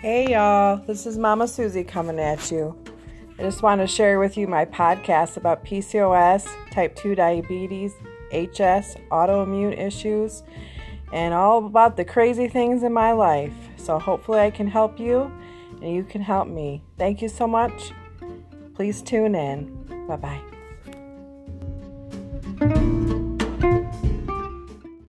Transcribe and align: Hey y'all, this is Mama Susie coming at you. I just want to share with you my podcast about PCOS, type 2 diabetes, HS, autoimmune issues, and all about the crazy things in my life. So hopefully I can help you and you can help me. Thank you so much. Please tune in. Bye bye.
Hey 0.00 0.32
y'all, 0.32 0.78
this 0.78 1.04
is 1.04 1.18
Mama 1.18 1.46
Susie 1.46 1.84
coming 1.84 2.18
at 2.18 2.50
you. 2.50 2.74
I 3.38 3.42
just 3.42 3.62
want 3.62 3.82
to 3.82 3.86
share 3.86 4.18
with 4.18 4.34
you 4.38 4.46
my 4.46 4.64
podcast 4.64 5.36
about 5.36 5.62
PCOS, 5.62 6.48
type 6.70 6.96
2 6.96 7.14
diabetes, 7.14 7.92
HS, 8.32 8.96
autoimmune 9.10 9.78
issues, 9.78 10.42
and 11.12 11.34
all 11.34 11.66
about 11.66 11.98
the 11.98 12.04
crazy 12.06 12.48
things 12.48 12.82
in 12.82 12.94
my 12.94 13.12
life. 13.12 13.52
So 13.76 13.98
hopefully 13.98 14.40
I 14.40 14.50
can 14.50 14.68
help 14.68 14.98
you 14.98 15.30
and 15.82 15.94
you 15.94 16.04
can 16.04 16.22
help 16.22 16.48
me. 16.48 16.82
Thank 16.96 17.20
you 17.20 17.28
so 17.28 17.46
much. 17.46 17.92
Please 18.74 19.02
tune 19.02 19.34
in. 19.34 20.06
Bye 20.08 20.16
bye. 20.16 20.40